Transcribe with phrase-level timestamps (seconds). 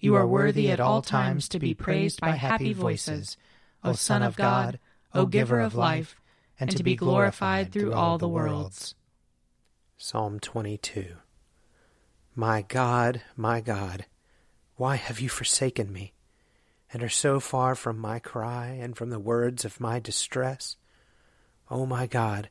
[0.00, 3.36] You are worthy at all times to be praised by happy voices,
[3.82, 4.78] O Son of God,
[5.12, 6.20] O Giver of life,
[6.60, 8.94] and to be glorified through all the worlds.
[9.96, 11.16] Psalm 22
[12.36, 14.06] My God, my God,
[14.76, 16.12] why have you forsaken me,
[16.92, 20.76] and are so far from my cry and from the words of my distress?
[21.72, 22.50] O my God,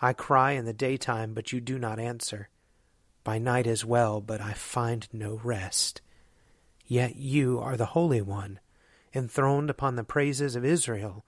[0.00, 2.48] I cry in the daytime, but you do not answer,
[3.22, 6.02] by night as well, but I find no rest.
[6.92, 8.60] Yet you are the Holy One,
[9.14, 11.24] enthroned upon the praises of Israel.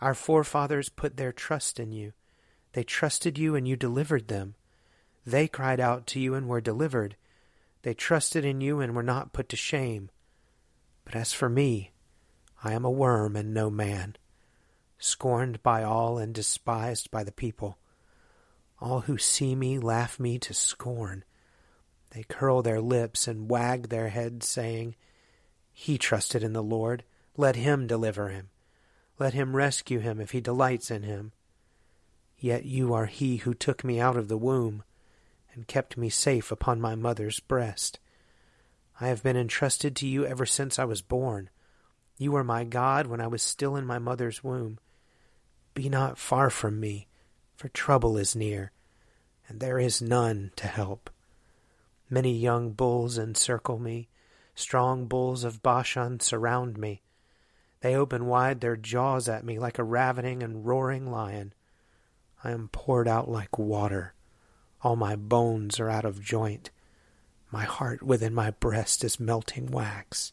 [0.00, 2.14] Our forefathers put their trust in you.
[2.72, 4.56] They trusted you, and you delivered them.
[5.24, 7.14] They cried out to you and were delivered.
[7.82, 10.10] They trusted in you and were not put to shame.
[11.04, 11.92] But as for me,
[12.64, 14.16] I am a worm and no man,
[14.98, 17.78] scorned by all and despised by the people.
[18.80, 21.22] All who see me laugh me to scorn.
[22.10, 24.96] They curl their lips and wag their heads, saying,
[25.72, 27.04] He trusted in the Lord.
[27.36, 28.50] Let him deliver him.
[29.18, 31.32] Let him rescue him if he delights in him.
[32.38, 34.84] Yet you are he who took me out of the womb
[35.52, 37.98] and kept me safe upon my mother's breast.
[39.00, 41.50] I have been entrusted to you ever since I was born.
[42.16, 44.78] You were my God when I was still in my mother's womb.
[45.74, 47.06] Be not far from me,
[47.54, 48.72] for trouble is near,
[49.48, 51.10] and there is none to help.
[52.10, 54.08] Many young bulls encircle me.
[54.54, 57.02] Strong bulls of Bashan surround me.
[57.80, 61.52] They open wide their jaws at me like a ravening and roaring lion.
[62.42, 64.14] I am poured out like water.
[64.82, 66.70] All my bones are out of joint.
[67.50, 70.32] My heart within my breast is melting wax.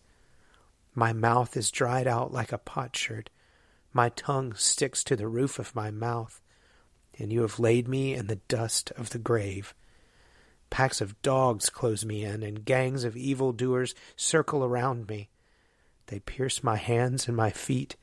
[0.93, 3.29] My mouth is dried out like a potsherd.
[3.91, 6.41] My tongue sticks to the roof of my mouth.
[7.17, 9.73] And you have laid me in the dust of the grave.
[10.69, 15.29] Packs of dogs close me in, and gangs of evil doers circle around me.
[16.07, 17.95] They pierce my hands and my feet.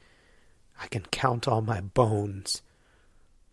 [0.80, 2.62] I can count all my bones.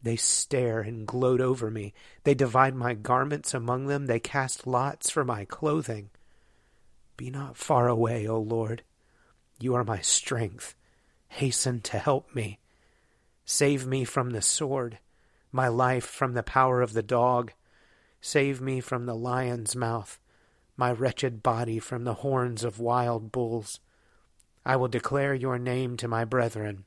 [0.02, 1.94] They stare and gloat over me.
[2.24, 4.06] They divide my garments among them.
[4.06, 6.09] They cast lots for my clothing.
[7.18, 8.84] Be not far away, O Lord.
[9.59, 10.76] You are my strength.
[11.28, 12.59] Hasten to help me.
[13.44, 15.00] Save me from the sword,
[15.52, 17.52] my life from the power of the dog.
[18.22, 20.19] Save me from the lion's mouth,
[20.75, 23.80] my wretched body from the horns of wild bulls.
[24.66, 26.85] I will declare your name to my brethren.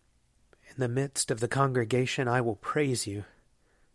[0.68, 3.24] In the midst of the congregation I will praise you.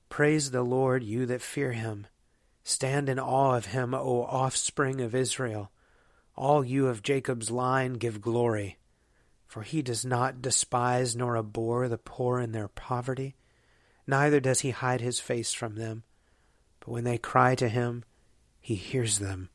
[0.09, 2.07] Praise the Lord, you that fear him.
[2.63, 5.71] Stand in awe of him, O offspring of Israel.
[6.35, 8.77] All you of Jacob's line give glory.
[9.47, 13.35] For he does not despise nor abhor the poor in their poverty,
[14.05, 16.03] neither does he hide his face from them.
[16.87, 18.05] But when they cry to him,
[18.61, 19.49] he hears them.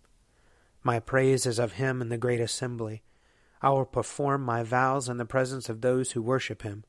[0.83, 3.03] My praise is of him in the great assembly.
[3.63, 6.85] I will perform my vows in the presence of those who worship him.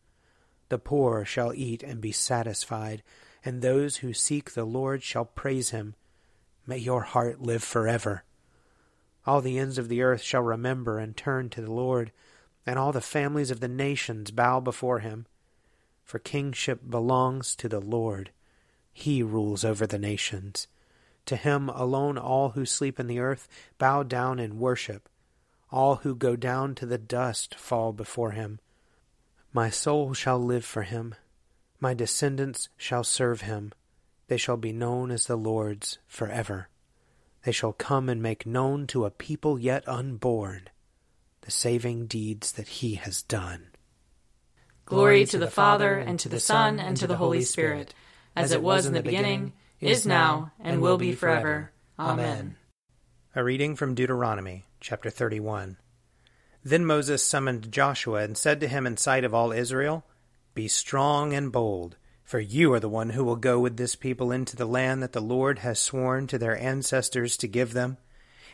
[0.67, 3.03] The poor shall eat and be satisfied,
[3.45, 5.95] and those who seek the Lord shall praise him.
[6.67, 8.25] May your heart live forever.
[9.25, 12.11] All the ends of the earth shall remember and turn to the Lord,
[12.65, 15.25] and all the families of the nations bow before him.
[16.03, 18.31] For kingship belongs to the Lord
[18.93, 20.67] he rules over the nations.
[21.25, 23.47] To him alone all who sleep in the earth
[23.77, 25.09] bow down and worship.
[25.71, 28.59] All who go down to the dust fall before him.
[29.51, 31.15] My soul shall live for him.
[31.79, 33.73] My descendants shall serve him.
[34.27, 36.69] They shall be known as the Lord's forever.
[37.43, 40.69] They shall come and make known to a people yet unborn
[41.41, 43.67] the saving deeds that he has done.
[44.85, 47.93] Glory to the Father, and to the Son, and to the Holy Spirit,
[48.35, 51.71] as it was in the beginning, is now, and will be forever.
[51.99, 52.55] Amen.
[53.35, 55.77] A reading from Deuteronomy, chapter 31.
[56.63, 60.05] Then Moses summoned Joshua and said to him in sight of all Israel,
[60.53, 64.31] Be strong and bold for you are the one who will go with this people
[64.31, 67.97] into the land that the Lord has sworn to their ancestors to give them,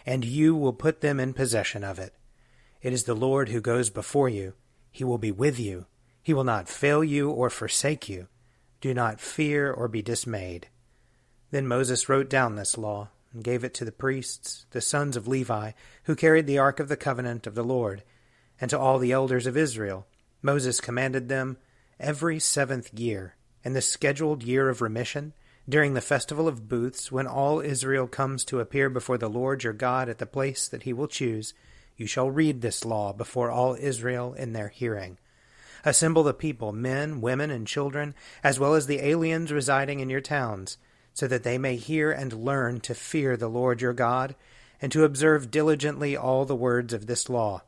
[0.06, 2.14] and you will put them in possession of it.
[2.82, 4.54] It is the Lord who goes before you.
[4.92, 5.86] He will be with you.
[6.24, 8.28] He will not fail you or forsake you.
[8.82, 10.68] Do not fear or be dismayed.
[11.52, 15.28] Then Moses wrote down this law and gave it to the priests, the sons of
[15.28, 15.72] Levi,
[16.04, 18.04] who carried the ark of the covenant of the Lord,
[18.60, 20.08] and to all the elders of Israel.
[20.42, 21.58] Moses commanded them
[22.00, 25.34] every seventh year in the scheduled year of remission,
[25.68, 29.74] during the festival of booths, when all Israel comes to appear before the Lord your
[29.74, 31.54] God at the place that he will choose,
[31.96, 35.20] you shall read this law before all Israel in their hearing.
[35.86, 40.22] Assemble the people, men, women, and children, as well as the aliens residing in your
[40.22, 40.78] towns,
[41.14, 44.36] so that they may hear and learn to fear the Lord your God,
[44.82, 47.62] and to observe diligently all the words of this law,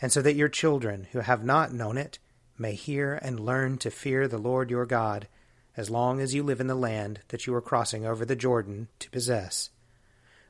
[0.00, 2.18] and so that your children, who have not known it,
[2.58, 5.28] may hear and learn to fear the Lord your God,
[5.76, 8.88] as long as you live in the land that you are crossing over the Jordan
[8.98, 9.70] to possess.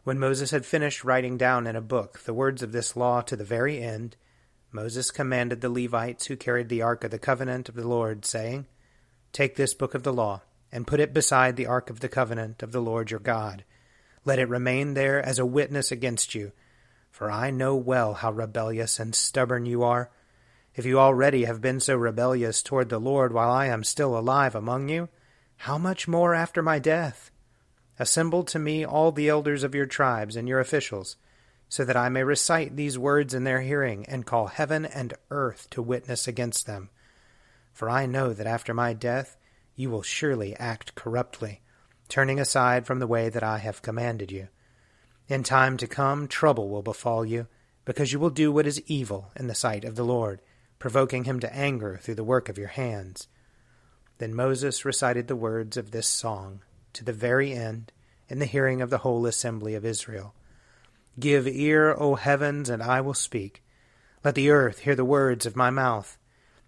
[0.05, 3.37] When Moses had finished writing down in a book the words of this law to
[3.37, 4.17] the very end,
[4.73, 8.67] Moses commanded the Levites who carried the ark of the covenant of the Lord, saying,
[9.33, 10.43] Take this book of the law,
[10.73, 13.65] and put it beside the ark of the covenant of the Lord your God.
[14.25, 16.53] Let it remain there as a witness against you,
[17.11, 20.11] for I know well how rebellious and stubborn you are
[20.75, 24.55] if you already have been so rebellious toward the Lord while I am still alive
[24.55, 25.11] among you,
[25.59, 27.31] how much more after my death?
[27.99, 31.17] Assemble to me all the elders of your tribes and your officials,
[31.73, 35.71] so that I may recite these words in their hearing and call heaven and earth
[35.71, 36.91] to witness against them.
[37.73, 39.39] For I know that after my death
[39.75, 41.63] you will surely act corruptly,
[42.11, 44.49] turning aside from the way that I have commanded you.
[45.29, 47.47] In time to come trouble will befall you,
[47.87, 50.43] because you will do what is evil in the sight of the Lord
[50.79, 53.29] provoking him to anger through the work of your hands.
[54.19, 56.61] Then Moses recited the words of this song
[56.93, 57.93] to the very end
[58.29, 60.35] in the hearing of the whole assembly of Israel.
[61.19, 63.63] Give ear, O heavens, and I will speak.
[64.25, 66.19] Let the earth hear the words of my mouth.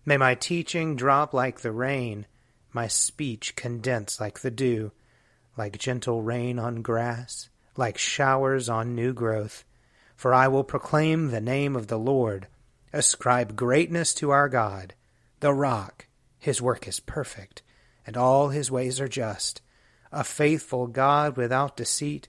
[0.05, 2.27] May my teaching drop like the rain,
[2.73, 4.93] my speech condense like the dew,
[5.57, 9.65] like gentle rain on grass, like showers on new growth.
[10.17, 12.49] For I will proclaim the name of the Lord
[12.95, 14.95] ascribe greatness to our God,
[15.41, 16.07] the rock.
[16.39, 17.63] His work is perfect,
[18.07, 19.61] and all his ways are just.
[20.13, 22.29] A faithful God without deceit,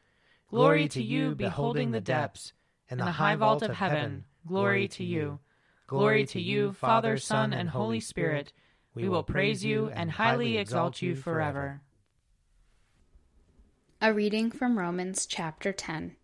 [0.51, 2.51] Glory to you, beholding the depths,
[2.89, 4.25] and the high vault of heaven.
[4.45, 5.39] Glory to you.
[5.87, 8.51] Glory to you, Father, Son, and Holy Spirit.
[8.93, 11.79] We will praise you and highly exalt you forever.
[14.01, 16.17] A reading from Romans chapter 10.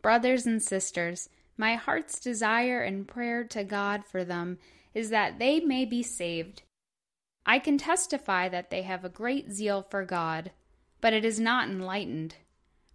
[0.00, 4.58] Brothers and sisters, my heart's desire and prayer to God for them
[4.94, 6.62] is that they may be saved.
[7.44, 10.52] I can testify that they have a great zeal for God,
[11.02, 12.36] but it is not enlightened.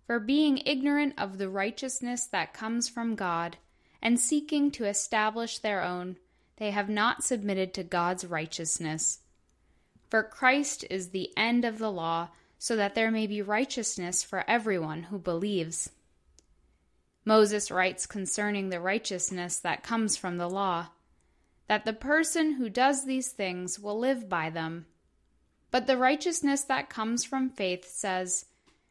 [0.10, 3.58] For being ignorant of the righteousness that comes from God,
[4.02, 6.18] and seeking to establish their own,
[6.58, 9.20] they have not submitted to God's righteousness.
[10.10, 14.44] For Christ is the end of the law, so that there may be righteousness for
[14.50, 15.92] everyone who believes.
[17.24, 20.88] Moses writes concerning the righteousness that comes from the law
[21.68, 24.88] that the person who does these things will live by them.
[25.70, 28.46] But the righteousness that comes from faith says,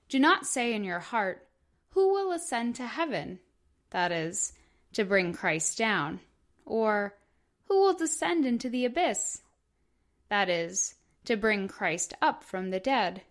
[0.09, 1.47] Do not say in your heart,
[1.91, 3.41] Who will ascend to heaven?
[3.91, 4.53] That is,
[4.95, 6.21] to bring Christ down.
[6.65, 7.17] Or,
[7.67, 9.43] Who will descend into the abyss?
[10.29, 13.23] That is, to bring Christ up from the dead.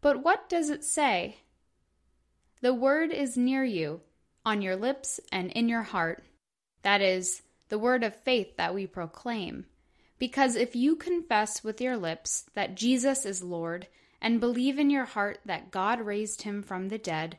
[0.00, 1.38] But what does it say?
[2.60, 4.00] The word is near you,
[4.44, 6.22] on your lips and in your heart.
[6.82, 9.66] that is, the word of faith that we proclaim.
[10.18, 13.88] Because if you confess with your lips that Jesus is Lord
[14.20, 17.38] and believe in your heart that God raised him from the dead,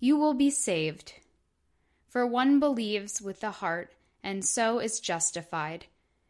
[0.00, 1.14] you will be saved.
[2.08, 3.92] For one believes with the heart
[4.22, 5.86] and so is justified,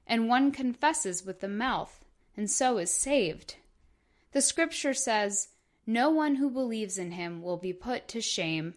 [0.07, 2.05] and one confesses with the mouth
[2.37, 3.57] and so is saved.
[4.33, 5.49] The scripture says,
[5.87, 8.75] No one who believes in him will be put to shame.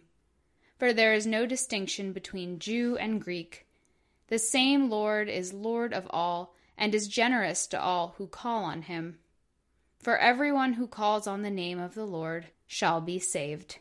[0.78, 3.66] For there is no distinction between Jew and Greek.
[4.28, 8.82] The same Lord is Lord of all and is generous to all who call on
[8.82, 9.18] him.
[10.02, 13.78] For everyone who calls on the name of the Lord shall be saved.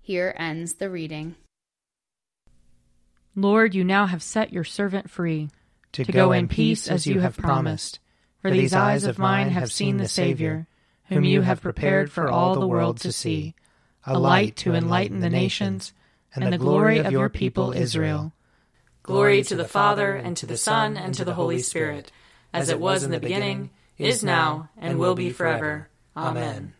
[0.00, 1.34] Here ends the reading.
[3.34, 5.50] Lord, you now have set your servant free
[5.92, 7.98] to, to go, go in peace as you have promised.
[8.40, 10.68] For these eyes of mine have seen the Savior,
[11.08, 13.56] whom you have prepared for all the world to see,
[14.06, 15.92] a light to enlighten the nations,
[16.34, 18.32] and the glory of your people Israel.
[19.02, 22.12] Glory to the Father, and to the Son, and to the Holy Spirit,
[22.56, 25.90] as it was in the beginning, is now, and will be forever.
[26.16, 26.72] Amen.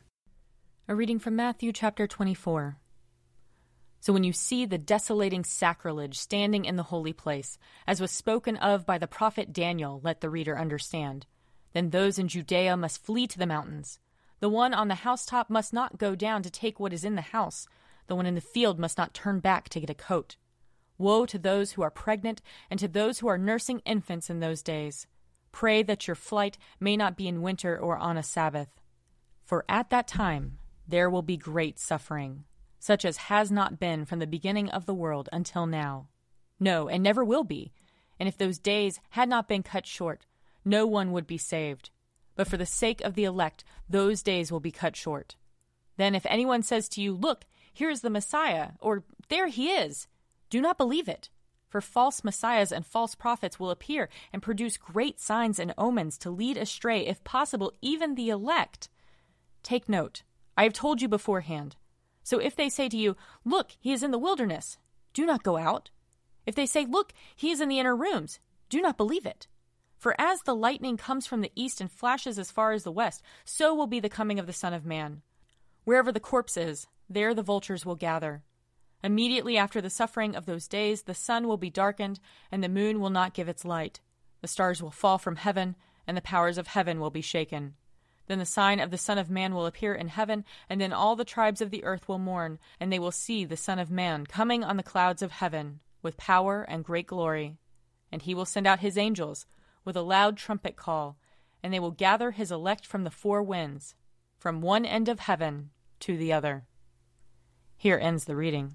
[0.88, 2.78] A reading from Matthew chapter 24.
[4.00, 8.56] So when you see the desolating sacrilege standing in the holy place, as was spoken
[8.56, 11.26] of by the prophet Daniel, let the reader understand.
[11.74, 13.98] Then those in Judea must flee to the mountains.
[14.40, 17.20] The one on the housetop must not go down to take what is in the
[17.20, 17.66] house.
[18.06, 20.36] The one in the field must not turn back to get a coat.
[20.96, 22.40] Woe to those who are pregnant
[22.70, 25.06] and to those who are nursing infants in those days.
[25.56, 28.68] Pray that your flight may not be in winter or on a Sabbath.
[29.42, 32.44] For at that time there will be great suffering,
[32.78, 36.08] such as has not been from the beginning of the world until now.
[36.60, 37.72] No, and never will be.
[38.20, 40.26] And if those days had not been cut short,
[40.62, 41.88] no one would be saved.
[42.34, 45.36] But for the sake of the elect, those days will be cut short.
[45.96, 50.06] Then if anyone says to you, Look, here is the Messiah, or there he is,
[50.50, 51.30] do not believe it,
[51.76, 56.30] for false messiahs and false prophets will appear and produce great signs and omens to
[56.30, 58.88] lead astray, if possible, even the elect.
[59.62, 60.22] Take note,
[60.56, 61.76] I have told you beforehand.
[62.22, 63.14] So if they say to you,
[63.44, 64.78] Look, he is in the wilderness,
[65.12, 65.90] do not go out.
[66.46, 68.40] If they say, Look, he is in the inner rooms,
[68.70, 69.46] do not believe it.
[69.98, 73.22] For as the lightning comes from the east and flashes as far as the west,
[73.44, 75.20] so will be the coming of the Son of Man.
[75.84, 78.44] Wherever the corpse is, there the vultures will gather.
[79.06, 82.18] Immediately after the suffering of those days, the sun will be darkened,
[82.50, 84.00] and the moon will not give its light.
[84.40, 85.76] The stars will fall from heaven,
[86.08, 87.74] and the powers of heaven will be shaken.
[88.26, 91.14] Then the sign of the Son of Man will appear in heaven, and then all
[91.14, 94.26] the tribes of the earth will mourn, and they will see the Son of Man
[94.26, 97.58] coming on the clouds of heaven, with power and great glory.
[98.10, 99.46] And he will send out his angels
[99.84, 101.16] with a loud trumpet call,
[101.62, 103.94] and they will gather his elect from the four winds,
[104.36, 105.70] from one end of heaven
[106.00, 106.64] to the other.
[107.76, 108.74] Here ends the reading.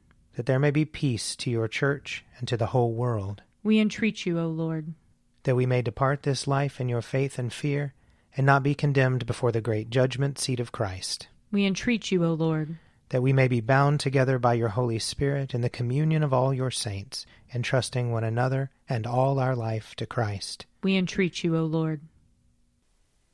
[0.35, 3.41] that there may be peace to your church and to the whole world.
[3.63, 4.93] We entreat you, O Lord.
[5.43, 7.93] That we may depart this life in your faith and fear,
[8.35, 11.27] and not be condemned before the great judgment seat of Christ.
[11.51, 12.77] We entreat you, O Lord.
[13.09, 16.53] That we may be bound together by your Holy Spirit in the communion of all
[16.53, 20.65] your saints, entrusting one another and all our life to Christ.
[20.81, 22.01] We entreat you, O Lord.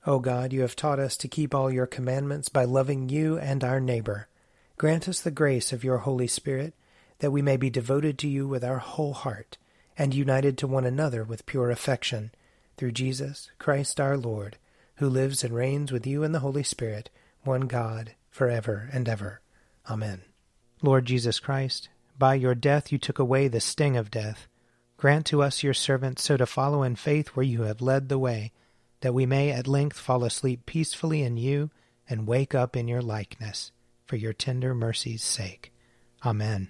[0.08, 3.64] O God, you have taught us to keep all your commandments by loving you and
[3.64, 4.30] our neighbor.
[4.78, 6.74] Grant us the grace of your Holy Spirit
[7.20, 9.58] that we may be devoted to you with our whole heart,
[9.98, 12.32] and united to one another with pure affection,
[12.78, 14.58] through Jesus Christ our Lord,
[14.96, 17.10] who lives and reigns with you in the Holy Spirit,
[17.44, 19.42] one God, for ever and ever.
[19.90, 20.22] Amen.
[20.82, 24.48] Lord Jesus Christ, by your death you took away the sting of death.
[24.98, 28.20] Grant to us, your servants, so to follow in faith where you have led the
[28.20, 28.52] way,
[29.02, 31.70] that we may at length fall asleep peacefully in you
[32.10, 33.72] and wake up in your likeness,
[34.06, 35.72] for your tender mercy's sake.
[36.26, 36.70] Amen.